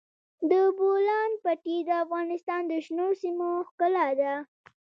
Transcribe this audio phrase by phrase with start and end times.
[0.51, 4.33] د بولان پټي د افغانستان د شنو سیمو ښکلا ده.